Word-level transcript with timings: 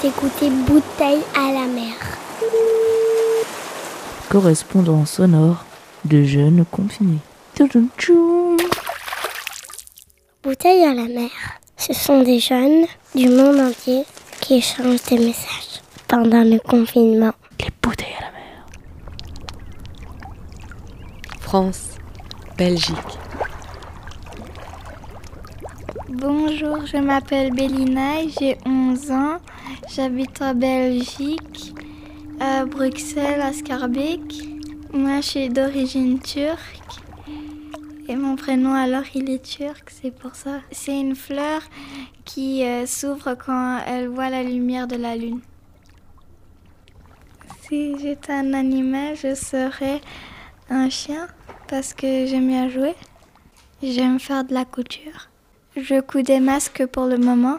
Vous 0.00 0.08
écoutez 0.08 0.48
Bouteille 0.50 1.22
à 1.36 1.52
la 1.52 1.66
mer. 1.66 1.92
Correspondant 4.30 5.04
sonore 5.04 5.64
de 6.04 6.22
jeunes 6.22 6.64
confinés. 6.70 7.18
Bouteille 10.42 10.84
à 10.84 10.94
la 10.94 11.06
mer. 11.06 11.30
Ce 11.76 11.92
sont 11.92 12.22
des 12.22 12.38
jeunes 12.38 12.86
du 13.14 13.28
monde 13.28 13.58
entier 13.60 14.04
qui 14.40 14.54
échangent 14.54 15.02
des 15.02 15.18
messages 15.18 15.82
pendant 16.08 16.44
le 16.44 16.58
confinement. 16.60 17.32
Les 17.60 17.68
bouteilles 17.82 18.14
à 18.18 18.24
la 18.24 18.30
mer. 18.30 18.66
France, 21.40 21.90
Belgique. 22.56 22.96
Bonjour, 26.08 26.86
je 26.86 26.96
m'appelle 26.96 27.52
Bélina, 27.52 28.26
j'ai 28.38 28.56
11 28.66 29.10
ans, 29.10 29.38
j'habite 29.94 30.40
en 30.42 30.54
Belgique, 30.54 31.74
à 32.40 32.64
Bruxelles, 32.64 33.40
à 33.40 33.52
Scarbeck. 33.52 34.42
Moi, 34.92 35.20
je 35.20 35.26
suis 35.26 35.48
d'origine 35.48 36.18
turque 36.20 36.80
et 38.10 38.16
mon 38.16 38.34
prénom 38.34 38.74
alors 38.74 39.04
il 39.14 39.30
est 39.30 39.44
turc, 39.44 39.88
c'est 39.88 40.10
pour 40.10 40.34
ça. 40.34 40.62
C'est 40.72 40.98
une 40.98 41.14
fleur 41.14 41.62
qui 42.24 42.64
euh, 42.64 42.84
s'ouvre 42.84 43.36
quand 43.36 43.78
elle 43.86 44.08
voit 44.08 44.30
la 44.30 44.42
lumière 44.42 44.88
de 44.88 44.96
la 44.96 45.14
lune. 45.14 45.40
Si 47.62 47.96
j'étais 48.00 48.32
un 48.32 48.52
animal, 48.52 49.14
je 49.14 49.36
serais 49.36 50.00
un 50.70 50.90
chien 50.90 51.28
parce 51.68 51.94
que 51.94 52.26
j'aime 52.26 52.48
bien 52.48 52.68
jouer. 52.68 52.96
J'aime 53.80 54.18
faire 54.18 54.42
de 54.42 54.54
la 54.54 54.64
couture. 54.64 55.28
Je 55.76 56.00
couds 56.00 56.22
des 56.22 56.40
masques 56.40 56.84
pour 56.86 57.06
le 57.06 57.16
moment. 57.16 57.58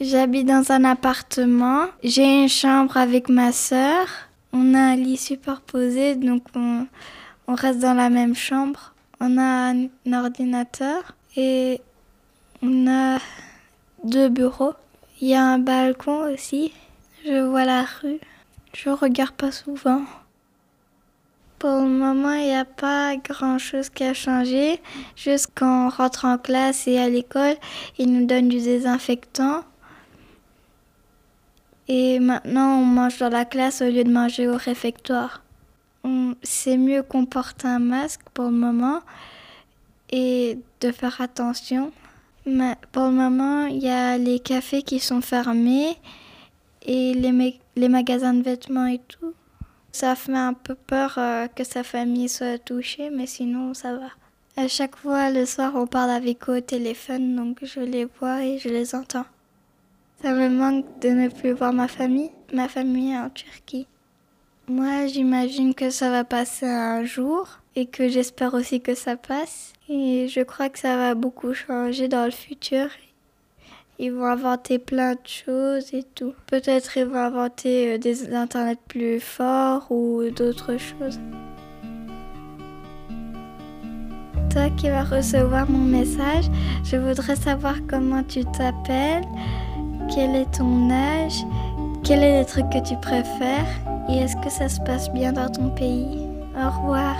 J'habite 0.00 0.46
dans 0.46 0.72
un 0.72 0.84
appartement. 0.84 1.84
J'ai 2.02 2.44
une 2.44 2.48
chambre 2.48 2.96
avec 2.96 3.28
ma 3.28 3.52
sœur. 3.52 4.06
On 4.50 4.72
a 4.72 4.78
un 4.78 4.96
lit 4.96 5.18
superposé, 5.18 6.14
donc 6.14 6.42
on, 6.54 6.86
on 7.46 7.54
reste 7.54 7.80
dans 7.80 7.92
la 7.92 8.08
même 8.08 8.34
chambre. 8.34 8.94
On 9.20 9.36
a 9.36 9.74
un 9.74 9.88
ordinateur 10.10 11.14
et 11.36 11.82
on 12.62 12.88
a 12.88 13.18
deux 14.02 14.30
bureaux. 14.30 14.72
Il 15.20 15.28
y 15.28 15.34
a 15.34 15.44
un 15.44 15.58
balcon 15.58 16.32
aussi. 16.32 16.72
Je 17.26 17.42
vois 17.42 17.66
la 17.66 17.82
rue. 17.82 18.20
Je 18.72 18.88
regarde 18.88 19.32
pas 19.32 19.52
souvent. 19.52 20.00
Pour 21.58 21.82
le 21.82 21.88
moment, 21.88 22.32
il 22.32 22.46
n'y 22.46 22.54
a 22.54 22.64
pas 22.64 23.16
grand-chose 23.16 23.90
qui 23.90 24.04
a 24.04 24.14
changé. 24.14 24.80
Juste 25.14 25.50
quand 25.54 25.88
on 25.88 25.90
rentre 25.90 26.24
en 26.24 26.38
classe 26.38 26.88
et 26.88 26.98
à 26.98 27.10
l'école, 27.10 27.56
ils 27.98 28.10
nous 28.10 28.24
donnent 28.24 28.48
du 28.48 28.62
désinfectant. 28.62 29.62
Et 31.92 32.20
maintenant, 32.20 32.78
on 32.78 32.84
mange 32.84 33.18
dans 33.18 33.30
la 33.30 33.44
classe 33.44 33.82
au 33.82 33.86
lieu 33.86 34.04
de 34.04 34.12
manger 34.12 34.46
au 34.46 34.56
réfectoire. 34.56 35.42
C'est 36.40 36.76
mieux 36.76 37.02
qu'on 37.02 37.26
porte 37.26 37.64
un 37.64 37.80
masque 37.80 38.20
pour 38.32 38.44
le 38.44 38.52
moment 38.52 39.00
et 40.12 40.56
de 40.80 40.92
faire 40.92 41.20
attention. 41.20 41.90
Mais 42.46 42.76
pour 42.92 43.06
le 43.06 43.10
moment, 43.10 43.66
il 43.66 43.78
y 43.78 43.88
a 43.88 44.16
les 44.18 44.38
cafés 44.38 44.82
qui 44.82 45.00
sont 45.00 45.20
fermés 45.20 45.96
et 46.82 47.12
les, 47.12 47.88
magasins 47.88 48.34
de 48.34 48.44
vêtements 48.44 48.86
et 48.86 49.00
tout. 49.08 49.34
Ça 49.90 50.14
fait 50.14 50.32
un 50.32 50.54
peu 50.54 50.76
peur 50.76 51.14
euh, 51.18 51.48
que 51.48 51.64
sa 51.64 51.82
famille 51.82 52.28
soit 52.28 52.64
touchée, 52.64 53.10
mais 53.10 53.26
sinon 53.26 53.74
ça 53.74 53.96
va. 53.96 54.10
À 54.56 54.68
chaque 54.68 54.94
fois, 54.94 55.32
le 55.32 55.44
soir, 55.44 55.72
on 55.74 55.88
parle 55.88 56.10
avec 56.10 56.48
eux 56.48 56.58
au 56.58 56.60
téléphone, 56.60 57.34
donc 57.34 57.58
je 57.64 57.80
les 57.80 58.04
vois 58.04 58.44
et 58.44 58.58
je 58.58 58.68
les 58.68 58.94
entends. 58.94 59.26
Ça 60.22 60.32
me 60.32 60.48
manque 60.48 60.84
de 61.00 61.08
ne 61.08 61.28
plus 61.28 61.52
voir 61.52 61.72
ma 61.72 61.88
famille. 61.88 62.30
Ma 62.52 62.68
famille 62.68 63.12
est 63.12 63.18
en 63.18 63.30
Turquie. 63.30 63.86
Moi, 64.68 65.06
j'imagine 65.06 65.74
que 65.74 65.90
ça 65.90 66.10
va 66.10 66.24
passer 66.24 66.66
un 66.66 67.04
jour 67.04 67.48
et 67.74 67.86
que 67.86 68.08
j'espère 68.08 68.54
aussi 68.54 68.80
que 68.80 68.94
ça 68.94 69.16
passe. 69.16 69.72
Et 69.88 70.28
je 70.28 70.40
crois 70.40 70.68
que 70.68 70.78
ça 70.78 70.96
va 70.96 71.14
beaucoup 71.14 71.54
changer 71.54 72.08
dans 72.08 72.24
le 72.24 72.30
futur 72.30 72.88
ils 74.02 74.12
vont 74.12 74.24
inventer 74.24 74.78
plein 74.78 75.12
de 75.12 75.26
choses 75.26 75.92
et 75.92 76.04
tout. 76.14 76.32
Peut-être 76.46 76.96
ils 76.96 77.04
vont 77.04 77.18
inventer 77.18 77.92
euh, 77.92 77.98
des 77.98 78.34
internets 78.34 78.78
plus 78.88 79.20
forts 79.20 79.92
ou 79.92 80.22
d'autres 80.34 80.78
choses. 80.78 81.20
Toi 84.50 84.70
qui 84.78 84.88
vas 84.88 85.04
recevoir 85.04 85.68
mon 85.68 85.84
message, 85.84 86.46
je 86.82 86.96
voudrais 86.96 87.36
savoir 87.36 87.74
comment 87.86 88.22
tu 88.22 88.42
t'appelles, 88.46 89.28
quel 90.14 90.34
est 90.34 90.50
ton 90.56 90.90
âge, 90.90 91.44
quel 92.02 92.22
est 92.22 92.40
le 92.40 92.44
truc 92.44 92.68
que 92.70 92.82
tu 92.86 92.96
préfères? 92.96 93.66
Et 94.08 94.18
est-ce 94.18 94.36
que 94.36 94.50
ça 94.50 94.68
se 94.68 94.80
passe 94.80 95.10
bien 95.12 95.32
dans 95.32 95.50
ton 95.50 95.70
pays? 95.70 96.26
Au 96.56 96.68
revoir. 96.80 97.16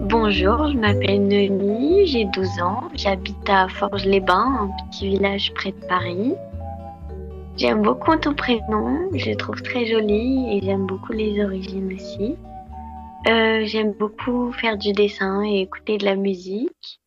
Bonjour, 0.00 0.68
je 0.68 0.76
m'appelle 0.76 1.26
Noémie, 1.26 2.06
j'ai 2.06 2.26
12 2.26 2.60
ans, 2.60 2.82
j'habite 2.94 3.48
à 3.48 3.66
Forges-les-Bains, 3.68 4.68
un 4.68 4.90
petit 4.90 5.08
village 5.08 5.52
près 5.54 5.70
de 5.70 5.86
Paris. 5.88 6.34
J'aime 7.56 7.80
beaucoup 7.80 8.14
ton 8.16 8.34
prénom, 8.34 8.98
je 9.14 9.30
le 9.30 9.36
trouve 9.36 9.62
très 9.62 9.86
joli 9.86 10.56
et 10.56 10.60
j'aime 10.62 10.86
beaucoup 10.86 11.12
les 11.12 11.42
origines 11.42 11.94
aussi. 11.94 12.36
Euh, 13.26 13.64
j'aime 13.64 13.92
beaucoup 13.92 14.52
faire 14.52 14.76
du 14.76 14.92
dessin 14.92 15.44
et 15.44 15.60
écouter 15.60 15.98
de 15.98 16.04
la 16.04 16.16
musique. 16.16 17.00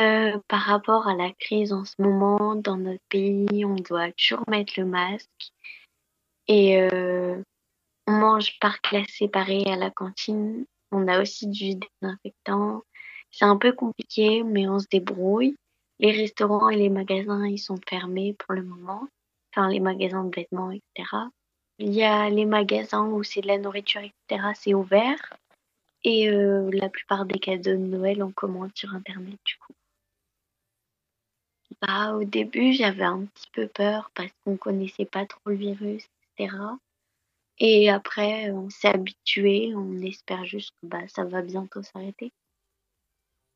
Euh, 0.00 0.38
par 0.48 0.60
rapport 0.60 1.06
à 1.06 1.14
la 1.14 1.30
crise 1.32 1.72
en 1.72 1.84
ce 1.84 1.94
moment 1.98 2.56
dans 2.56 2.76
notre 2.76 3.04
pays, 3.08 3.64
on 3.64 3.76
doit 3.76 4.10
toujours 4.12 4.44
mettre 4.48 4.74
le 4.76 4.86
masque 4.86 5.52
et 6.48 6.80
euh, 6.80 7.42
on 8.06 8.12
mange 8.12 8.58
par 8.58 8.80
classe 8.80 9.10
séparée 9.18 9.64
à 9.66 9.76
la 9.76 9.90
cantine 9.90 10.66
on 10.92 11.08
a 11.08 11.20
aussi 11.20 11.46
du 11.48 11.74
désinfectant. 11.74 12.82
C'est 13.30 13.44
un 13.44 13.56
peu 13.56 13.72
compliqué, 13.72 14.42
mais 14.42 14.68
on 14.68 14.78
se 14.78 14.86
débrouille. 14.90 15.56
Les 15.98 16.12
restaurants 16.12 16.68
et 16.68 16.76
les 16.76 16.90
magasins, 16.90 17.46
ils 17.46 17.58
sont 17.58 17.78
fermés 17.88 18.34
pour 18.34 18.54
le 18.54 18.62
moment. 18.62 19.06
Enfin, 19.52 19.68
les 19.68 19.80
magasins 19.80 20.24
de 20.24 20.34
vêtements, 20.34 20.70
etc. 20.70 21.08
Il 21.78 21.92
y 21.94 22.02
a 22.02 22.30
les 22.30 22.46
magasins 22.46 23.06
où 23.06 23.22
c'est 23.22 23.42
de 23.42 23.48
la 23.48 23.58
nourriture, 23.58 24.00
etc. 24.00 24.52
C'est 24.54 24.74
ouvert. 24.74 25.36
Et 26.04 26.30
euh, 26.30 26.70
la 26.72 26.88
plupart 26.88 27.26
des 27.26 27.38
cadeaux 27.38 27.72
de 27.72 27.76
Noël, 27.76 28.22
on 28.22 28.30
commande 28.30 28.70
sur 28.74 28.94
Internet, 28.94 29.38
du 29.44 29.56
coup. 29.56 29.74
Bah, 31.82 32.14
au 32.14 32.24
début, 32.24 32.72
j'avais 32.72 33.04
un 33.04 33.26
petit 33.26 33.50
peu 33.52 33.68
peur 33.68 34.10
parce 34.14 34.30
qu'on 34.44 34.56
connaissait 34.56 35.04
pas 35.04 35.26
trop 35.26 35.50
le 35.50 35.56
virus, 35.56 36.08
etc. 36.38 36.56
Et 37.58 37.90
après, 37.90 38.50
on 38.50 38.70
s'est 38.70 38.88
habitué, 38.88 39.74
on 39.74 40.00
espère 40.02 40.44
juste 40.44 40.72
que 40.80 40.86
bah, 40.86 41.06
ça 41.08 41.24
va 41.24 41.42
bientôt 41.42 41.82
s'arrêter. 41.82 42.32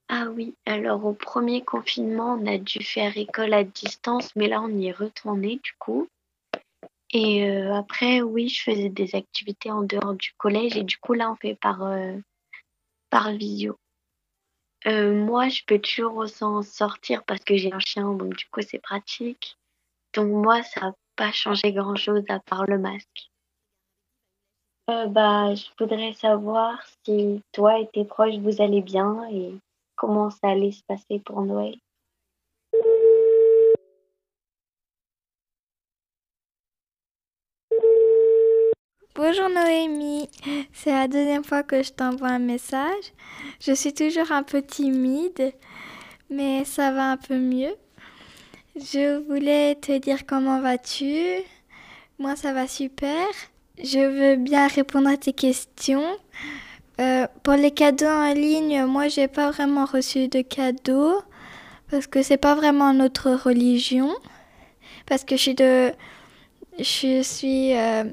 Ah 0.08 0.26
oui, 0.34 0.56
alors 0.66 1.04
au 1.04 1.12
premier 1.12 1.62
confinement, 1.62 2.34
on 2.34 2.46
a 2.46 2.58
dû 2.58 2.82
faire 2.82 3.16
école 3.16 3.54
à 3.54 3.62
distance, 3.62 4.34
mais 4.34 4.48
là 4.48 4.60
on 4.60 4.68
y 4.68 4.88
est 4.88 4.92
retourné 4.92 5.60
du 5.62 5.72
coup. 5.78 6.08
Et 7.12 7.48
euh, 7.48 7.74
après, 7.74 8.22
oui, 8.22 8.48
je 8.48 8.62
faisais 8.62 8.88
des 8.88 9.14
activités 9.14 9.70
en 9.70 9.82
dehors 9.82 10.14
du 10.14 10.32
collège 10.36 10.76
et 10.76 10.84
du 10.84 10.96
coup 10.98 11.12
là 11.12 11.30
on 11.30 11.36
fait 11.36 11.56
par, 11.56 11.82
euh, 11.82 12.16
par 13.10 13.32
visio. 13.32 13.76
Euh, 14.86 15.12
moi, 15.12 15.48
je 15.48 15.62
peux 15.66 15.78
toujours 15.78 16.26
s'en 16.28 16.62
sortir 16.62 17.24
parce 17.24 17.44
que 17.44 17.56
j'ai 17.56 17.72
un 17.72 17.80
chien, 17.80 18.14
donc 18.14 18.34
du 18.36 18.46
coup 18.46 18.62
c'est 18.62 18.78
pratique. 18.78 19.58
Donc 20.14 20.28
moi, 20.28 20.62
ça 20.62 20.80
n'a 20.80 20.94
pas 21.16 21.32
changé 21.32 21.72
grand-chose 21.72 22.24
à 22.28 22.40
part 22.40 22.64
le 22.64 22.78
masque. 22.78 23.30
Euh, 24.90 25.06
bah, 25.06 25.54
je 25.54 25.66
voudrais 25.78 26.14
savoir 26.14 26.82
si 27.04 27.42
toi 27.52 27.78
et 27.78 27.88
tes 27.92 28.04
proches 28.04 28.38
vous 28.38 28.62
allez 28.62 28.80
bien 28.80 29.28
et 29.30 29.54
comment 29.94 30.30
ça 30.30 30.48
allait 30.48 30.72
se 30.72 30.82
passer 30.84 31.20
pour 31.20 31.42
Noël? 31.42 31.76
Bonjour 39.16 39.48
Noémie, 39.48 40.28
c'est 40.72 40.92
la 40.92 41.08
deuxième 41.08 41.42
fois 41.42 41.64
que 41.64 41.82
je 41.82 41.90
t'envoie 41.90 42.28
un 42.28 42.38
message. 42.38 43.12
Je 43.60 43.72
suis 43.72 43.92
toujours 43.92 44.30
un 44.30 44.44
peu 44.44 44.62
timide, 44.62 45.52
mais 46.30 46.64
ça 46.64 46.92
va 46.92 47.10
un 47.10 47.16
peu 47.16 47.36
mieux. 47.36 47.74
Je 48.76 49.18
voulais 49.26 49.74
te 49.74 49.98
dire 49.98 50.26
comment 50.26 50.60
vas-tu 50.60 51.42
Moi 52.20 52.36
ça 52.36 52.52
va 52.52 52.68
super. 52.68 53.26
Je 53.82 53.98
veux 53.98 54.36
bien 54.36 54.68
répondre 54.68 55.08
à 55.08 55.16
tes 55.16 55.32
questions. 55.32 56.06
Euh, 57.00 57.26
pour 57.42 57.54
les 57.54 57.72
cadeaux 57.72 58.06
en 58.06 58.32
ligne, 58.32 58.84
moi, 58.84 59.08
j'ai 59.08 59.26
pas 59.26 59.50
vraiment 59.50 59.86
reçu 59.86 60.28
de 60.28 60.42
cadeaux 60.42 61.20
parce 61.90 62.06
que 62.06 62.22
c'est 62.22 62.36
pas 62.36 62.54
vraiment 62.54 62.92
notre 62.92 63.30
religion. 63.32 64.14
Parce 65.06 65.24
que 65.24 65.36
je 65.36 65.42
suis 65.42 65.54
de, 65.54 65.92
je 66.78 67.22
suis 67.22 67.74
euh, 67.74 68.04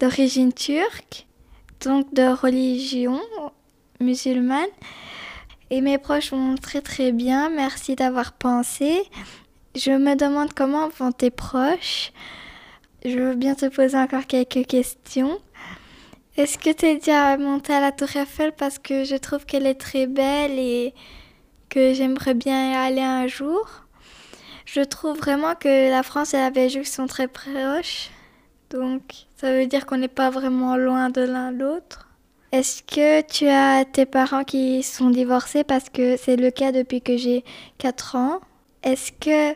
d'origine 0.00 0.52
turque, 0.52 1.26
donc 1.80 2.12
de 2.14 2.28
religion 2.28 3.20
musulmane. 4.00 4.66
Et 5.70 5.80
mes 5.80 5.98
proches 5.98 6.30
vont 6.30 6.54
très 6.56 6.80
très 6.80 7.12
bien, 7.12 7.50
merci 7.50 7.96
d'avoir 7.96 8.32
pensé. 8.32 9.02
Je 9.74 9.90
me 9.90 10.14
demande 10.14 10.52
comment 10.54 10.88
vont 10.88 11.12
tes 11.12 11.30
proches. 11.30 12.12
Je 13.04 13.18
veux 13.18 13.34
bien 13.34 13.54
te 13.54 13.66
poser 13.66 13.96
encore 13.98 14.26
quelques 14.26 14.66
questions. 14.66 15.38
Est-ce 16.36 16.58
que 16.58 16.70
tu 16.70 16.86
es 16.86 16.96
déjà 16.96 17.36
montée 17.36 17.72
à 17.72 17.80
la 17.80 17.92
Tour 17.92 18.14
Eiffel? 18.14 18.52
Parce 18.52 18.78
que 18.78 19.04
je 19.04 19.16
trouve 19.16 19.44
qu'elle 19.44 19.66
est 19.66 19.80
très 19.80 20.06
belle 20.06 20.58
et 20.58 20.94
que 21.68 21.94
j'aimerais 21.94 22.34
bien 22.34 22.72
y 22.72 22.74
aller 22.74 23.00
un 23.00 23.26
jour 23.26 23.84
Je 24.66 24.82
trouve 24.82 25.16
vraiment 25.16 25.54
que 25.54 25.90
la 25.90 26.02
France 26.02 26.34
et 26.34 26.38
la 26.38 26.50
Belgique 26.50 26.86
sont 26.86 27.06
très 27.06 27.28
proches. 27.28 28.10
Donc 28.70 29.25
ça 29.36 29.52
veut 29.52 29.66
dire 29.66 29.86
qu'on 29.86 29.98
n'est 29.98 30.08
pas 30.08 30.30
vraiment 30.30 30.76
loin 30.76 31.10
de 31.10 31.20
l'un 31.20 31.50
l'autre. 31.50 32.08
Est-ce 32.52 32.82
que 32.82 33.20
tu 33.22 33.46
as 33.48 33.84
tes 33.84 34.06
parents 34.06 34.44
qui 34.44 34.82
sont 34.82 35.10
divorcés 35.10 35.64
parce 35.64 35.90
que 35.90 36.16
c'est 36.16 36.36
le 36.36 36.50
cas 36.50 36.72
depuis 36.72 37.02
que 37.02 37.16
j'ai 37.16 37.44
4 37.78 38.16
ans? 38.16 38.40
Est-ce 38.82 39.12
que 39.12 39.54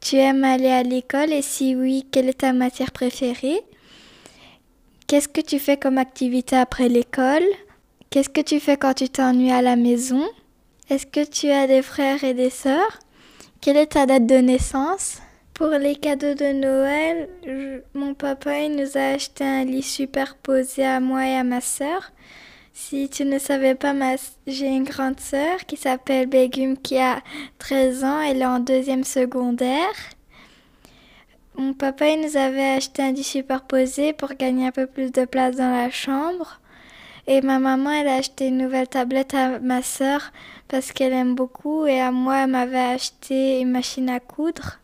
tu 0.00 0.16
aimes 0.16 0.44
aller 0.44 0.70
à 0.70 0.82
l'école? 0.82 1.32
Et 1.32 1.42
si 1.42 1.74
oui, 1.74 2.06
quelle 2.12 2.28
est 2.28 2.40
ta 2.40 2.52
matière 2.52 2.92
préférée? 2.92 3.60
Qu'est-ce 5.06 5.28
que 5.28 5.40
tu 5.40 5.58
fais 5.58 5.78
comme 5.78 5.98
activité 5.98 6.54
après 6.54 6.88
l'école? 6.88 7.44
Qu'est-ce 8.10 8.28
que 8.28 8.42
tu 8.42 8.60
fais 8.60 8.76
quand 8.76 8.94
tu 8.94 9.08
t'ennuies 9.08 9.50
à 9.50 9.62
la 9.62 9.74
maison? 9.74 10.22
Est-ce 10.90 11.06
que 11.06 11.24
tu 11.24 11.50
as 11.50 11.66
des 11.66 11.82
frères 11.82 12.22
et 12.24 12.34
des 12.34 12.50
sœurs? 12.50 12.98
Quelle 13.60 13.78
est 13.78 13.86
ta 13.86 14.06
date 14.06 14.26
de 14.26 14.36
naissance? 14.36 15.18
Pour 15.58 15.70
les 15.70 15.96
cadeaux 15.96 16.34
de 16.34 16.52
Noël, 16.52 17.28
mon 17.92 18.14
papa 18.14 18.60
il 18.60 18.76
nous 18.76 18.96
a 18.96 19.14
acheté 19.14 19.42
un 19.42 19.64
lit 19.64 19.82
superposé 19.82 20.84
à 20.84 21.00
moi 21.00 21.26
et 21.26 21.34
à 21.34 21.42
ma 21.42 21.60
sœur. 21.60 22.12
Si 22.72 23.08
tu 23.08 23.24
ne 23.24 23.40
savais 23.40 23.74
pas, 23.74 23.92
j'ai 24.46 24.68
une 24.68 24.84
grande 24.84 25.18
sœur 25.18 25.58
qui 25.66 25.76
s'appelle 25.76 26.28
Begum 26.28 26.76
qui 26.76 26.96
a 26.98 27.22
13 27.58 28.04
ans. 28.04 28.20
Elle 28.20 28.42
est 28.42 28.46
en 28.46 28.60
deuxième 28.60 29.02
secondaire. 29.02 29.96
Mon 31.56 31.72
papa 31.72 32.06
il 32.06 32.20
nous 32.20 32.36
avait 32.36 32.76
acheté 32.76 33.02
un 33.02 33.10
lit 33.10 33.24
superposé 33.24 34.12
pour 34.12 34.34
gagner 34.34 34.68
un 34.68 34.70
peu 34.70 34.86
plus 34.86 35.10
de 35.10 35.24
place 35.24 35.56
dans 35.56 35.72
la 35.72 35.90
chambre. 35.90 36.60
Et 37.26 37.40
ma 37.40 37.58
maman, 37.58 37.90
elle 37.90 38.06
a 38.06 38.14
acheté 38.14 38.46
une 38.46 38.58
nouvelle 38.58 38.86
tablette 38.86 39.34
à 39.34 39.58
ma 39.58 39.82
sœur 39.82 40.30
parce 40.68 40.92
qu'elle 40.92 41.12
aime 41.12 41.34
beaucoup. 41.34 41.84
Et 41.84 42.00
à 42.00 42.12
moi, 42.12 42.44
elle 42.44 42.50
m'avait 42.50 42.78
acheté 42.78 43.58
une 43.58 43.72
machine 43.72 44.08
à 44.08 44.20
coudre. 44.20 44.78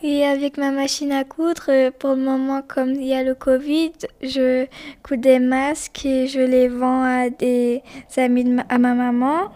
Et 0.00 0.24
avec 0.24 0.58
ma 0.58 0.70
machine 0.70 1.10
à 1.10 1.24
coudre, 1.24 1.64
euh, 1.70 1.90
pour 1.90 2.10
le 2.10 2.22
moment, 2.22 2.62
comme 2.62 2.92
il 2.94 3.04
y 3.04 3.14
a 3.14 3.24
le 3.24 3.34
Covid, 3.34 3.90
je 4.22 4.66
couds 5.02 5.16
des 5.16 5.40
masques 5.40 6.06
et 6.06 6.28
je 6.28 6.38
les 6.38 6.68
vends 6.68 7.02
à 7.02 7.30
des 7.30 7.82
amis 8.16 8.44
de 8.44 8.50
ma, 8.50 8.62
à 8.68 8.78
ma 8.78 8.94
maman. 8.94 9.50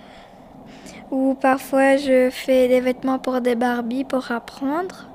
Ou 1.13 1.35
parfois, 1.35 1.97
je 1.97 2.29
fais 2.31 2.67
des 2.67 2.81
vêtements 2.81 3.21
pour 3.21 3.41
des 3.41 3.55
Barbies 3.55 4.03
pour 4.03 4.33
apprendre. 4.33 5.09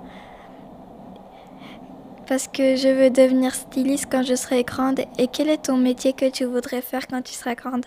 Parce 2.26 2.48
que 2.48 2.78
je 2.78 2.88
veux 2.88 3.10
devenir 3.10 3.54
styliste 3.54 4.08
quand 4.10 4.24
je 4.24 4.36
serai 4.36 4.64
grande. 4.64 5.02
Et 5.18 5.28
quel 5.28 5.50
est 5.50 5.64
ton 5.64 5.76
métier 5.76 6.14
que 6.14 6.30
tu 6.30 6.46
voudrais 6.46 6.82
faire 6.82 7.06
quand 7.06 7.22
tu 7.22 7.34
seras 7.34 7.56
grande? 7.56 7.86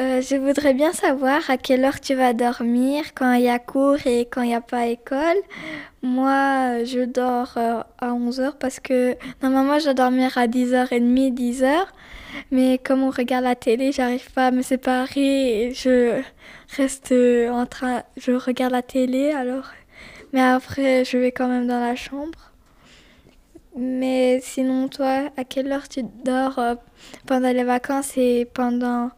Euh, 0.00 0.20
je 0.20 0.36
voudrais 0.36 0.74
bien 0.74 0.92
savoir 0.92 1.50
à 1.50 1.56
quelle 1.56 1.84
heure 1.84 2.00
tu 2.00 2.14
vas 2.14 2.32
dormir, 2.32 3.04
quand 3.14 3.32
il 3.32 3.44
y 3.44 3.48
a 3.48 3.58
cours 3.58 4.06
et 4.06 4.26
quand 4.30 4.42
il 4.42 4.48
n'y 4.48 4.54
a 4.54 4.60
pas 4.60 4.86
école. 4.86 5.38
Moi, 6.02 6.84
je 6.84 7.04
dors 7.04 7.54
euh, 7.56 7.82
à 7.98 8.12
11h 8.12 8.52
parce 8.58 8.80
que 8.80 9.16
normalement, 9.42 9.78
je 9.78 9.84
dois 9.84 9.94
dormir 9.94 10.38
à 10.38 10.46
10h30, 10.46 11.34
10h. 11.34 11.86
Mais 12.50 12.78
comme 12.78 13.02
on 13.02 13.10
regarde 13.10 13.44
la 13.44 13.56
télé, 13.56 13.90
j'arrive 13.92 14.30
pas 14.32 14.48
à 14.48 14.50
me 14.50 14.62
séparer 14.62 15.72
je 15.74 16.20
reste 16.76 17.12
en 17.50 17.66
train, 17.66 18.02
je 18.16 18.32
regarde 18.32 18.72
la 18.72 18.82
télé 18.82 19.32
alors. 19.32 19.70
Mais 20.32 20.42
après, 20.42 21.04
je 21.04 21.16
vais 21.16 21.32
quand 21.32 21.48
même 21.48 21.66
dans 21.66 21.80
la 21.80 21.96
chambre. 21.96 22.52
Mais 23.76 24.40
sinon, 24.42 24.88
toi, 24.88 25.30
à 25.36 25.44
quelle 25.44 25.70
heure 25.70 25.88
tu 25.88 26.02
dors 26.24 26.58
euh, 26.58 26.74
pendant 27.26 27.52
les 27.52 27.64
vacances 27.64 28.16
et 28.16 28.44
pendant 28.44 29.10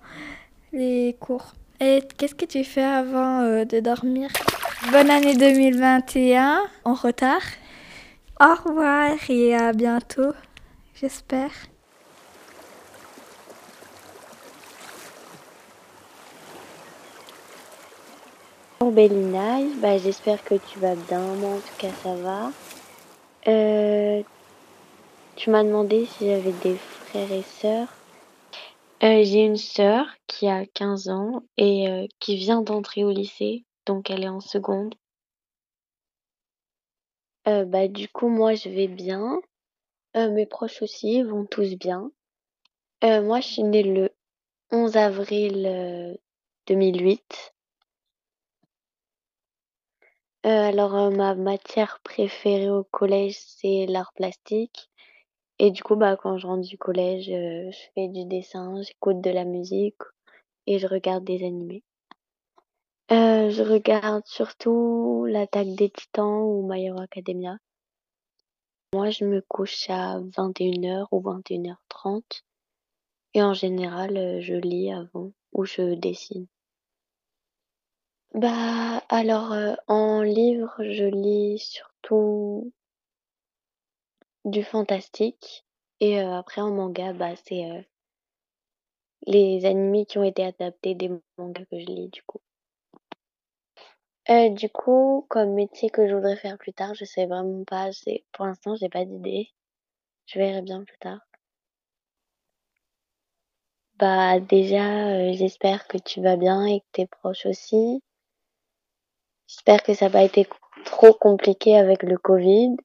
les 0.73 1.17
cours. 1.19 1.53
Et 1.81 2.03
qu'est-ce 2.17 2.35
que 2.35 2.45
tu 2.45 2.65
fais 2.65 2.83
avant 2.83 3.41
euh, 3.41 3.65
de 3.65 3.81
dormir? 3.81 4.31
Bonne 4.93 5.11
année 5.11 5.37
2021 5.37 6.63
en 6.85 6.95
retard. 6.95 7.43
Au 8.41 8.55
revoir 8.55 9.13
et 9.29 9.55
à 9.55 9.73
bientôt, 9.73 10.33
j'espère. 10.95 11.51
Bonjour 18.81 18.95
Bélina, 18.95 19.59
bah, 19.83 19.99
j'espère 19.99 20.43
que 20.43 20.55
tu 20.55 20.79
vas 20.79 20.95
bien, 20.95 21.21
moi 21.21 21.51
en 21.51 21.59
tout 21.59 21.77
cas 21.79 21.91
ça 22.03 22.15
va. 22.15 22.51
Euh, 23.47 24.23
tu 25.37 25.51
m'as 25.51 25.63
demandé 25.63 26.07
si 26.07 26.27
j'avais 26.27 26.53
des 26.63 26.77
frères 27.07 27.31
et 27.31 27.45
sœurs. 27.61 27.89
Euh, 29.03 29.25
j'ai 29.25 29.45
une 29.47 29.57
sœur 29.57 30.07
qui 30.27 30.47
a 30.47 30.67
15 30.67 31.09
ans 31.09 31.43
et 31.57 31.89
euh, 31.89 32.07
qui 32.19 32.37
vient 32.37 32.61
d'entrer 32.61 33.03
au 33.03 33.11
lycée, 33.11 33.65
donc 33.87 34.11
elle 34.11 34.25
est 34.25 34.29
en 34.29 34.41
seconde. 34.41 34.95
Euh, 37.49 37.65
bah, 37.65 37.89
du 37.89 38.09
coup, 38.11 38.29
moi, 38.29 38.55
je 38.55 38.69
vais 38.69 38.89
bien. 38.89 39.41
mes 40.15 40.45
proches 40.45 40.83
aussi 40.83 41.23
vont 41.23 41.47
tous 41.47 41.77
bien. 41.77 42.11
moi, 43.03 43.41
je 43.41 43.49
suis 43.49 43.63
née 43.63 43.83
le 43.83 44.11
11 44.71 44.97
avril 44.99 46.19
2008. 46.67 47.55
alors, 50.43 51.11
ma 51.11 51.35
matière 51.35 52.01
préférée 52.03 52.69
au 52.69 52.85
collège, 52.85 53.39
c'est 53.39 53.87
l'art 53.87 54.13
plastique. 54.13 54.90
Et 55.63 55.71
du 55.71 55.83
coup, 55.83 55.95
bah, 55.95 56.17
quand 56.17 56.39
je 56.39 56.47
rentre 56.47 56.67
du 56.67 56.79
collège, 56.79 57.29
euh, 57.29 57.71
je 57.71 57.79
fais 57.95 58.09
du 58.09 58.25
dessin, 58.25 58.81
j'écoute 58.81 59.21
de 59.21 59.29
la 59.29 59.45
musique 59.45 60.01
et 60.67 60.79
je 60.79 60.87
regarde 60.87 61.23
des 61.23 61.45
animés. 61.45 61.85
Euh, 63.13 63.51
je 63.51 63.63
regarde 63.63 64.23
surtout 64.25 65.27
l'Attaque 65.29 65.75
des 65.75 65.91
Titans 65.91 66.41
ou 66.41 66.67
My 66.67 66.87
Hero 66.87 67.01
Academia. 67.01 67.59
Moi, 68.95 69.11
je 69.11 69.27
me 69.27 69.43
couche 69.43 69.91
à 69.91 70.19
21h 70.19 71.09
ou 71.13 71.21
21h30 71.21 72.43
et 73.35 73.43
en 73.43 73.53
général, 73.53 74.17
euh, 74.17 74.41
je 74.41 74.55
lis 74.55 74.91
avant 74.91 75.31
ou 75.53 75.67
je 75.67 75.95
dessine. 75.95 76.47
Bah, 78.33 79.03
alors, 79.11 79.55
en 79.89 80.23
livre, 80.23 80.75
je 80.79 81.05
lis 81.05 81.59
surtout 81.59 82.73
du 84.45 84.63
fantastique 84.63 85.65
et 86.01 86.19
après 86.21 86.61
en 86.61 86.71
manga, 86.71 87.13
bah, 87.13 87.35
c'est, 87.45 87.87
les 89.27 89.65
animés 89.65 90.07
qui 90.07 90.19
ont 90.19 90.25
été 90.25 90.45
adaptés 90.45 90.95
des 90.95 91.11
mangas 91.39 91.65
que 91.67 91.79
je 91.79 91.87
lis 91.87 92.09
du 92.09 92.23
coup. 92.23 92.41
du 94.29 94.69
coup, 94.71 95.27
comme 95.29 95.55
métier 95.55 95.91
que 95.91 96.09
je 96.09 96.15
voudrais 96.15 96.37
faire 96.37 96.59
plus 96.59 96.73
tard, 96.73 96.95
je 96.95 97.05
sais 97.05 97.27
vraiment 97.27 97.65
pas, 97.65 97.91
pour 98.33 98.47
l'instant, 98.47 98.77
j'ai 98.77 98.89
pas 98.89 99.05
d'idée. 99.05 99.51
Je 100.27 100.39
verrai 100.39 100.63
bien 100.63 100.85
plus 100.85 100.99
tard. 100.99 101.21
Bah, 103.99 104.41
déjà, 104.41 105.33
j'espère 105.33 105.87
que 105.87 105.99
tu 105.99 106.23
vas 106.23 106.37
bien 106.37 106.65
et 106.65 106.81
que 106.81 106.87
tes 106.93 107.07
proches 107.07 107.45
aussi. 107.47 108.03
J'espère 109.47 109.83
que 109.83 109.95
ça 109.95 110.07
n'a 110.07 110.13
pas 110.13 110.23
été 110.23 110.47
trop 110.85 111.13
compliqué 111.13 111.77
avec 111.77 112.03
le 112.03 112.17
covid 112.17 112.77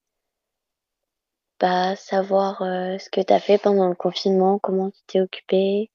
bah, 1.60 1.96
savoir 1.96 2.62
euh, 2.62 2.98
ce 2.98 3.10
que 3.10 3.22
tu 3.22 3.34
as 3.34 3.40
fait 3.40 3.58
pendant 3.58 3.88
le 3.90 3.96
confinement, 3.96 4.60
comment 4.60 4.92
tu 4.92 5.02
t'es 5.08 5.22
occupé 5.22 5.90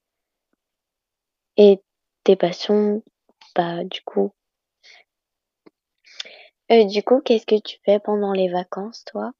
et 1.57 1.81
tes 2.23 2.35
passions, 2.35 3.03
bah, 3.55 3.83
du 3.83 4.01
coup. 4.01 4.31
Du 6.69 7.03
coup, 7.03 7.19
qu'est-ce 7.19 7.45
que 7.45 7.59
tu 7.59 7.79
fais 7.83 7.99
pendant 7.99 8.31
les 8.31 8.47
vacances, 8.47 9.03
toi? 9.05 9.33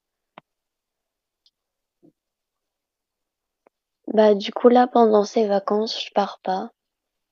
Bah, 4.07 4.35
du 4.35 4.51
coup, 4.51 4.67
là, 4.67 4.87
pendant 4.87 5.23
ces 5.23 5.47
vacances, 5.47 6.03
je 6.03 6.11
pars 6.13 6.39
pas 6.43 6.71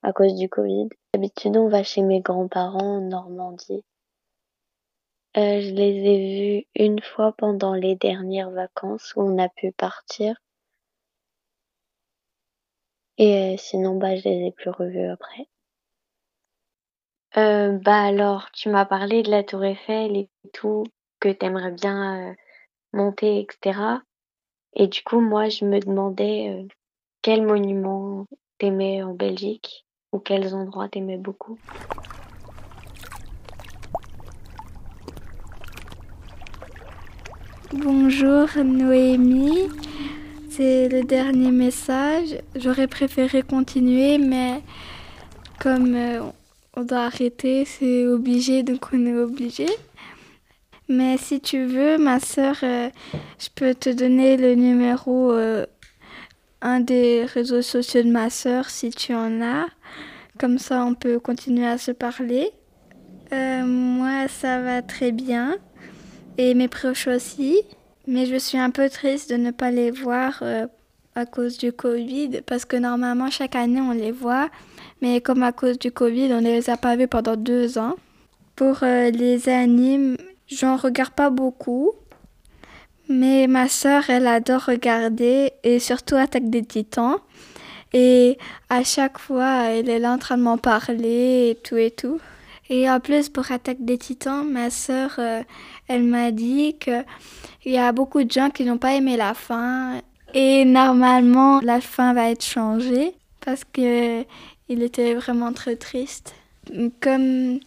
à 0.02 0.14
cause 0.14 0.36
du 0.36 0.48
Covid. 0.48 0.88
D'habitude, 1.14 1.58
on 1.58 1.68
va 1.68 1.84
chez 1.84 2.02
mes 2.02 2.22
grands-parents 2.22 2.98
en 2.98 3.02
Normandie. 3.02 3.84
Euh, 5.40 5.62
je 5.62 5.70
les 5.74 5.96
ai 6.06 6.18
vus 6.58 6.68
une 6.76 7.02
fois 7.02 7.32
pendant 7.32 7.74
les 7.74 7.96
dernières 7.96 8.52
vacances 8.52 9.14
où 9.16 9.22
on 9.22 9.38
a 9.38 9.48
pu 9.48 9.72
partir. 9.72 10.36
Et 13.18 13.54
euh, 13.54 13.58
sinon, 13.58 13.98
bah, 13.98 14.18
je 14.18 14.28
les 14.28 14.48
ai 14.48 14.52
plus 14.52 14.70
revus 14.70 15.08
après. 15.08 15.48
Euh, 17.38 17.78
bah 17.78 18.02
alors, 18.02 18.52
tu 18.52 18.68
m'as 18.68 18.84
parlé 18.84 19.24
de 19.24 19.32
la 19.32 19.44
Tour 19.44 19.64
Eiffel 19.64 20.18
et 20.18 20.30
tout, 20.52 20.84
que 21.22 21.30
t'aimerais 21.30 21.72
bien 21.72 22.36
monter, 22.92 23.40
etc. 23.40 23.80
Et 24.74 24.88
du 24.88 25.04
coup, 25.04 25.22
moi, 25.22 25.48
je 25.48 25.64
me 25.64 25.80
demandais 25.80 26.68
quel 27.22 27.44
monument 27.44 28.26
t'aimais 28.58 29.04
en 29.04 29.14
Belgique. 29.14 29.86
Ou 30.12 30.20
quels 30.20 30.54
endroits 30.56 30.90
t'aimais 30.90 31.18
beaucoup 31.18 31.58
Bonjour 37.72 38.48
Noémie, 38.66 39.68
c'est 40.50 40.90
le 40.90 41.04
dernier 41.04 41.52
message. 41.52 42.40
J'aurais 42.56 42.88
préféré 42.88 43.44
continuer, 43.44 44.18
mais 44.18 44.64
comme 45.60 45.94
euh, 45.94 46.20
on 46.76 46.84
doit 46.84 47.04
arrêter, 47.06 47.66
c'est 47.66 48.08
obligé, 48.08 48.64
donc 48.64 48.88
on 48.92 49.06
est 49.06 49.14
obligé. 49.14 49.68
Mais 50.88 51.18
si 51.18 51.42
tu 51.42 51.66
veux, 51.66 52.00
ma 52.00 52.20
soeur, 52.20 52.56
euh, 52.64 52.90
je 53.38 53.50
peux 53.54 53.76
te 53.76 53.92
donner 53.92 54.36
le 54.36 54.56
numéro, 54.56 55.32
euh, 55.32 55.68
un 56.64 56.80
des 56.80 57.26
réseaux 57.26 57.62
sociaux 57.62 58.02
de 58.02 58.10
ma 58.10 58.32
soeur, 58.32 58.68
si 58.72 58.90
tu 58.90 59.14
en 59.14 59.44
as. 59.44 59.68
Comme 60.40 60.58
ça, 60.58 60.84
on 60.84 60.96
peut 60.96 61.20
continuer 61.20 61.68
à 61.68 61.78
se 61.78 61.92
parler. 61.92 62.50
moi, 63.32 64.28
ça 64.28 64.60
va 64.60 64.82
très 64.82 65.12
bien 65.12 65.60
et 66.40 66.54
mes 66.54 66.70
proches 66.70 67.08
aussi. 67.08 67.62
Mais 68.08 68.26
je 68.26 68.38
suis 68.38 68.58
un 68.58 68.72
peu 68.72 68.90
triste 68.90 69.30
de 69.30 69.36
ne 69.36 69.52
pas 69.52 69.70
les 69.70 69.92
voir 69.92 70.40
euh, 70.42 70.66
à 71.14 71.26
cause 71.26 71.58
du 71.58 71.72
Covid, 71.74 72.42
parce 72.48 72.66
que 72.66 72.78
normalement 72.78 73.30
chaque 73.30 73.56
année 73.56 73.82
on 73.82 73.92
les 73.92 74.12
voit, 74.12 74.50
mais 75.02 75.22
comme 75.22 75.44
à 75.44 75.52
cause 75.52 75.78
du 75.78 75.92
Covid 75.92 76.34
on 76.34 76.42
ne 76.42 76.48
les 76.48 76.70
a 76.70 76.78
pas 76.78 76.96
vus 76.96 77.08
pendant 77.08 77.36
deux 77.36 77.78
ans. 77.78 77.96
Pour 78.56 78.84
euh, 78.84 79.12
les 79.12 79.50
animes, 79.50 80.16
j'en 80.48 80.78
regarde 80.78 81.12
pas 81.12 81.30
beaucoup, 81.30 81.92
mais 83.10 83.48
ma 83.48 83.68
soeur 83.68 84.10
elle 84.10 84.26
adore 84.26 84.66
regarder 84.66 85.52
et 85.64 85.80
surtout 85.80 86.16
Attaque 86.16 86.50
des 86.50 86.64
Titans. 86.64 87.18
Et 87.92 88.38
à 88.70 88.84
chaque 88.84 89.18
fois, 89.18 89.64
elle 89.64 89.90
est 89.90 89.98
là 89.98 90.14
en 90.14 90.20
train 90.20 90.38
de 90.38 90.44
m'en 90.44 90.60
parler 90.60 91.50
et 91.50 91.56
tout 91.56 91.78
et 91.78 91.90
tout. 91.90 92.20
Et 92.70 92.90
en 92.90 93.00
plus, 93.00 93.30
pour 93.30 93.52
Attaque 93.52 93.84
des 93.84 93.98
Titans, 93.98 94.48
ma 94.48 94.70
sœur, 94.70 95.16
euh, 95.18 95.42
elle 95.88 96.04
m'a 96.04 96.32
dit 96.32 96.76
qu'il 96.80 97.04
y 97.66 97.78
a 97.78 97.92
beaucoup 97.92 98.24
de 98.24 98.32
gens 98.32 98.50
qui 98.50 98.64
n'ont 98.64 98.78
pas 98.78 98.94
aimé 98.94 99.18
la 99.18 99.34
fin. 99.34 100.02
Et 100.36 100.66
normalement, 100.66 101.60
la 101.62 101.82
fin 101.82 102.14
va 102.14 102.30
être 102.30 102.44
changée 102.44 103.14
parce 103.44 103.64
que 103.64 104.24
il 104.70 104.84
était 104.84 105.16
vraiment 105.16 105.52
très 105.52 105.76
triste. 105.76 106.36
Comme 107.02 107.60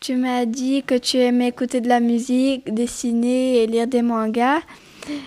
tu 0.00 0.14
m'as 0.14 0.44
dit 0.44 0.84
que 0.84 0.94
tu 0.94 1.16
aimais 1.16 1.48
écouter 1.48 1.80
de 1.80 1.88
la 1.88 1.98
musique, 1.98 2.72
dessiner 2.72 3.62
et 3.62 3.66
lire 3.66 3.88
des 3.88 4.02
mangas, 4.02 4.60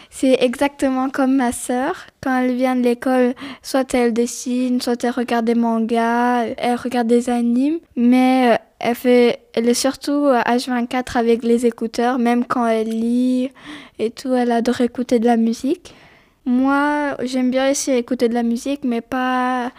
c'est 0.09 0.37
exactement 0.41 1.09
comme 1.09 1.35
ma 1.35 1.51
sœur. 1.51 2.05
Quand 2.21 2.37
elle 2.39 2.55
vient 2.55 2.75
de 2.77 2.81
l'école, 2.81 3.33
soit 3.61 3.93
elle 3.93 4.13
dessine, 4.13 4.79
soit 4.81 5.03
elle 5.03 5.11
regarde 5.11 5.45
des 5.45 5.55
mangas, 5.55 6.45
elle 6.57 6.75
regarde 6.75 7.07
des 7.07 7.29
animes, 7.29 7.79
mais 7.97 8.53
euh, 8.53 8.57
elle, 8.79 8.95
fait, 8.95 9.39
elle 9.53 9.67
est 9.69 9.73
surtout 9.73 10.27
H24 10.27 11.17
avec 11.17 11.43
les 11.43 11.65
écouteurs, 11.65 12.19
même 12.19 12.45
quand 12.45 12.65
elle 12.65 12.89
lit 12.89 13.51
et 13.99 14.09
tout, 14.09 14.33
elle 14.33 14.51
adore 14.51 14.81
écouter 14.81 15.19
de 15.19 15.25
la 15.25 15.37
musique. 15.37 15.93
Moi, 16.45 17.15
j'aime 17.23 17.51
bien 17.51 17.69
aussi 17.69 17.91
écouter 17.91 18.29
de 18.29 18.33
la 18.33 18.43
musique, 18.43 18.83
mais 18.83 19.01
pas 19.01 19.71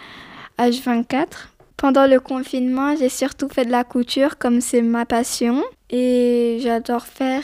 H24. 0.59 1.49
Pendant 1.77 2.07
le 2.07 2.21
confinement, 2.21 2.95
j'ai 2.95 3.09
surtout 3.09 3.49
fait 3.49 3.65
de 3.65 3.71
la 3.71 3.85
couture 3.85 4.37
comme 4.37 4.61
c'est 4.61 4.83
ma 4.83 5.07
passion 5.07 5.65
et 5.89 6.59
j'adore 6.61 7.07
faire 7.07 7.43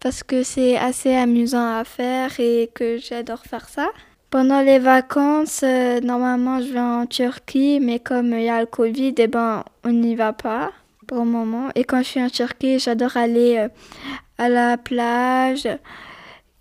parce 0.00 0.22
que 0.22 0.42
c'est 0.42 0.76
assez 0.76 1.14
amusant 1.14 1.78
à 1.78 1.84
faire 1.84 2.40
et 2.40 2.70
que 2.74 2.98
j'adore 2.98 3.42
faire 3.44 3.68
ça. 3.68 3.88
Pendant 4.30 4.60
les 4.60 4.78
vacances, 4.78 5.62
euh, 5.62 6.00
normalement 6.00 6.60
je 6.60 6.72
vais 6.72 6.80
en 6.80 7.06
Turquie, 7.06 7.78
mais 7.80 7.98
comme 8.00 8.32
il 8.34 8.42
y 8.42 8.48
a 8.48 8.60
le 8.60 8.66
Covid, 8.66 9.14
eh 9.16 9.26
ben, 9.28 9.64
on 9.84 9.90
n'y 9.90 10.14
va 10.16 10.32
pas 10.32 10.72
moment. 11.16 11.68
Et 11.74 11.84
quand 11.84 11.98
je 11.98 12.04
suis 12.04 12.22
en 12.22 12.30
Turquie, 12.30 12.78
j'adore 12.78 13.16
aller 13.16 13.56
euh, 13.58 13.68
à 14.38 14.48
la 14.48 14.76
plage 14.76 15.68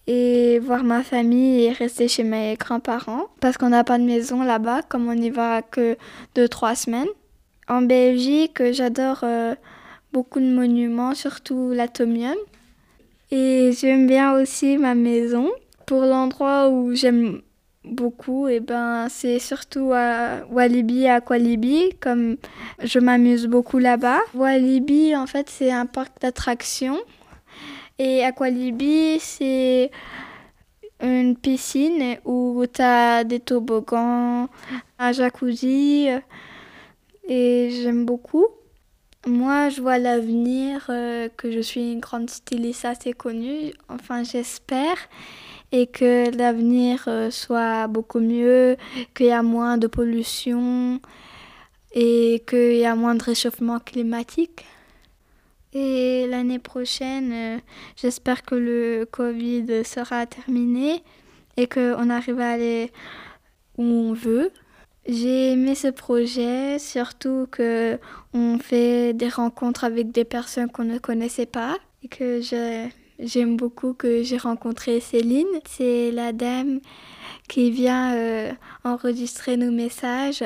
et 0.07 0.59
voir 0.59 0.83
ma 0.83 1.03
famille 1.03 1.65
et 1.65 1.71
rester 1.71 2.07
chez 2.07 2.23
mes 2.23 2.55
grands-parents 2.55 3.25
parce 3.41 3.57
qu'on 3.57 3.69
n'a 3.69 3.83
pas 3.83 3.97
de 3.97 4.03
maison 4.03 4.41
là-bas, 4.43 4.81
comme 4.83 5.07
on 5.09 5.15
n'y 5.15 5.29
va 5.29 5.61
que 5.61 5.97
deux, 6.35 6.47
trois 6.47 6.75
semaines. 6.75 7.09
En 7.67 7.81
Belgique, 7.81 8.61
j'adore 8.71 9.19
euh, 9.23 9.53
beaucoup 10.13 10.39
de 10.39 10.45
monuments, 10.45 11.13
surtout 11.13 11.71
l'Atomium. 11.71 12.37
Et 13.29 13.71
j'aime 13.73 14.07
bien 14.07 14.33
aussi 14.33 14.77
ma 14.77 14.95
maison. 14.95 15.49
Pour 15.85 16.03
l'endroit 16.03 16.69
où 16.69 16.93
j'aime 16.95 17.41
beaucoup, 17.87 18.47
et 18.47 18.59
ben, 18.59 19.07
c'est 19.09 19.39
surtout 19.39 19.91
à 19.93 20.45
Walibi, 20.51 21.07
à 21.07 21.21
Qualibi, 21.21 21.93
comme 21.99 22.37
je 22.83 22.99
m'amuse 22.99 23.47
beaucoup 23.47 23.79
là-bas. 23.79 24.19
Walibi, 24.33 25.15
en 25.15 25.27
fait, 25.27 25.49
c'est 25.49 25.71
un 25.71 25.85
parc 25.85 26.21
d'attractions. 26.21 26.99
Et 27.99 28.23
Aqualibi, 28.23 29.19
c'est 29.19 29.89
une 31.01 31.35
piscine 31.35 32.17
où 32.25 32.63
tu 32.71 32.81
as 32.81 33.23
des 33.23 33.39
toboggans, 33.39 34.49
un 34.99 35.11
jacuzzi. 35.11 36.09
Et 37.27 37.69
j'aime 37.71 38.05
beaucoup. 38.05 38.45
Moi, 39.25 39.69
je 39.69 39.81
vois 39.81 39.97
l'avenir, 39.97 40.85
euh, 40.89 41.27
que 41.35 41.51
je 41.51 41.59
suis 41.59 41.91
une 41.91 41.99
grande 41.99 42.29
styliste 42.29 42.85
assez 42.85 43.11
connue, 43.11 43.73
enfin 43.89 44.23
j'espère, 44.23 44.95
et 45.71 45.87
que 45.87 46.35
l'avenir 46.35 47.03
euh, 47.07 47.29
soit 47.31 47.87
beaucoup 47.87 48.19
mieux, 48.19 48.77
qu'il 49.13 49.27
y 49.27 49.31
a 49.31 49.43
moins 49.43 49.77
de 49.77 49.87
pollution 49.87 51.01
et 51.93 52.43
qu'il 52.47 52.77
y 52.77 52.85
a 52.85 52.95
moins 52.95 53.15
de 53.15 53.23
réchauffement 53.23 53.79
climatique. 53.79 54.65
Et 55.73 56.25
l'année 56.27 56.59
prochaine, 56.59 57.31
euh, 57.33 57.57
j'espère 57.95 58.43
que 58.43 58.55
le 58.55 59.07
Covid 59.09 59.83
sera 59.83 60.25
terminé 60.25 61.03
et 61.57 61.67
qu'on 61.67 62.09
arrive 62.09 62.39
à 62.39 62.51
aller 62.51 62.91
où 63.77 63.83
on 63.83 64.13
veut. 64.13 64.51
J'ai 65.07 65.53
aimé 65.53 65.75
ce 65.75 65.87
projet, 65.87 66.79
surtout 66.79 67.47
que 67.49 67.97
on 68.33 68.59
fait 68.59 69.13
des 69.13 69.29
rencontres 69.29 69.83
avec 69.83 70.11
des 70.11 70.25
personnes 70.25 70.69
qu'on 70.69 70.83
ne 70.83 70.97
connaissait 70.97 71.45
pas 71.45 71.77
et 72.03 72.07
que 72.07 72.41
j'aime 73.19 73.57
beaucoup 73.57 73.93
que 73.93 74.23
j'ai 74.23 74.37
rencontré 74.37 74.99
Céline. 74.99 75.47
C'est 75.67 76.11
la 76.11 76.33
dame 76.33 76.79
qui 77.47 77.71
vient 77.71 78.13
euh, 78.13 78.51
enregistrer 78.83 79.57
nos 79.57 79.71
messages. 79.71 80.43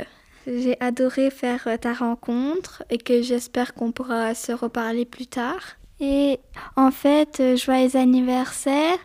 J'ai 0.48 0.80
adoré 0.80 1.30
faire 1.30 1.63
euh, 1.68 1.78
ta 1.78 1.94
rencontre 1.94 2.84
et 2.90 2.98
que 2.98 3.22
j'espère 3.22 3.74
qu'on 3.74 3.92
pourra 3.92 4.34
se 4.34 4.51
reparler 4.51 5.06
plus 5.06 5.28
tard. 5.28 5.62
Et 6.00 6.40
en 6.75 6.92
fait, 6.92 7.40
euh, 7.40 7.56
joyeux 7.56 7.96
anniversaire. 7.96 8.98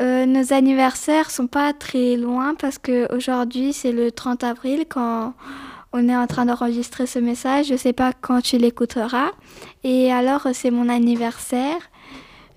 Nos 0.00 0.52
anniversaires 0.52 1.28
sont 1.28 1.48
pas 1.48 1.72
très 1.72 2.14
loin 2.16 2.54
parce 2.54 2.78
que 2.78 3.12
aujourd'hui 3.12 3.72
c'est 3.72 3.90
le 3.90 4.12
30 4.12 4.44
avril 4.44 4.84
quand 4.88 5.34
on 5.92 6.08
est 6.08 6.16
en 6.16 6.28
train 6.28 6.46
d'enregistrer 6.46 7.08
ce 7.08 7.18
message. 7.18 7.66
Je 7.66 7.76
sais 7.76 7.92
pas 7.92 8.12
quand 8.12 8.40
tu 8.40 8.58
l'écouteras. 8.58 9.32
Et 9.82 10.12
alors 10.12 10.46
c'est 10.52 10.70
mon 10.70 10.88
anniversaire. 10.88 11.80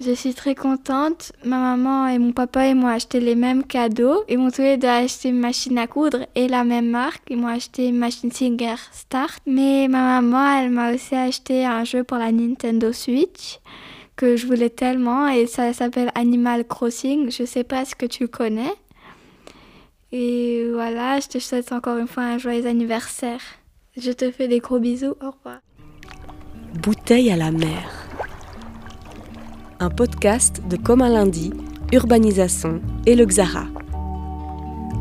Je 0.03 0.13
suis 0.13 0.34
très 0.34 0.55
contente. 0.55 1.31
Ma 1.46 1.60
maman 1.60 2.08
et 2.08 2.17
mon 2.17 2.31
papa 2.31 2.67
ils 2.67 2.75
m'ont 2.75 2.88
acheté 2.88 3.20
les 3.20 3.36
mêmes 3.36 3.63
cadeaux. 3.63 4.24
Ils 4.27 4.39
m'ont 4.39 4.50
tous 4.50 4.63
les 4.63 4.77
deux 4.77 4.88
acheté 4.88 5.29
une 5.29 5.39
machine 5.39 5.77
à 5.77 5.86
coudre 5.86 6.25
et 6.34 6.48
la 6.48 6.63
même 6.63 6.89
marque. 6.89 7.22
Ils 7.29 7.38
m'ont 7.38 7.48
acheté 7.48 7.88
une 7.88 7.98
machine 7.98 8.31
Singer 8.31 8.77
Start. 8.91 9.43
Mais 9.46 9.88
ma 9.88 10.20
maman, 10.20 10.60
elle 10.60 10.72
m'a 10.72 10.91
aussi 10.91 11.13
acheté 11.13 11.65
un 11.65 11.84
jeu 11.84 12.03
pour 12.03 12.17
la 12.17 12.31
Nintendo 12.31 12.91
Switch 12.91 13.60
que 14.15 14.36
je 14.38 14.48
voulais 14.48 14.72
tellement 14.72 15.27
et 15.27 15.46
ça 15.46 15.72
s'appelle 15.72 16.12
Animal 16.15 16.65
Crossing. 16.65 17.29
Je 17.29 17.46
sais 17.46 17.63
pas 17.63 17.86
ce 17.86 17.93
que 17.93 18.08
tu 18.08 18.27
connais. 18.27 18.74
Et 20.12 20.65
voilà, 20.74 21.20
je 21.20 21.27
te 21.27 21.38
souhaite 21.38 21.72
encore 21.72 21.98
une 21.98 22.08
fois 22.08 22.24
un 22.24 22.38
joyeux 22.39 22.65
anniversaire. 22.65 23.41
Je 23.98 24.12
te 24.12 24.31
fais 24.31 24.48
des 24.48 24.60
gros 24.60 24.79
bisous. 24.79 25.15
Au 25.22 25.29
revoir. 25.29 25.60
Bouteille 26.81 27.31
à 27.31 27.36
la 27.36 27.51
mer. 27.51 28.11
Un 29.82 29.90
podcast 29.90 30.62
de 30.70 30.78
Comme 30.78 31.02
un 31.02 31.10
lundi, 31.10 31.52
Urbanisation 31.92 32.80
et 33.06 33.16
le 33.16 33.26
Xara. 33.26 33.66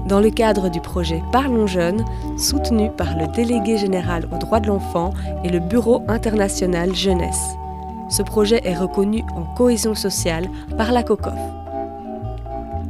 Dans 0.09 0.19
le 0.19 0.31
cadre 0.31 0.69
du 0.69 0.81
projet 0.81 1.23
Parlons 1.31 1.69
Jeunes, 1.69 2.05
soutenu 2.37 2.91
par 2.91 3.17
le 3.17 3.29
délégué 3.29 3.79
général 3.79 4.29
aux 4.33 4.39
droits 4.39 4.59
de 4.59 4.67
l'enfant 4.67 5.15
et 5.45 5.51
le 5.51 5.61
Bureau 5.61 6.03
international 6.09 6.95
jeunesse 6.97 7.55
ce 8.11 8.23
projet 8.23 8.61
est 8.65 8.77
reconnu 8.77 9.23
en 9.35 9.45
cohésion 9.55 9.95
sociale 9.95 10.51
par 10.77 10.93
la 10.93 11.03
COCOF. 11.03 11.39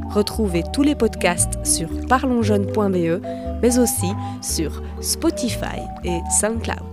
Retrouvez 0.09 0.63
tous 0.73 0.81
les 0.81 0.95
podcasts 0.95 1.63
sur 1.65 1.87
parlonsjeunes.be, 2.07 3.21
mais 3.61 3.79
aussi 3.79 4.11
sur 4.41 4.81
Spotify 4.99 5.79
et 6.03 6.19
SoundCloud. 6.39 6.90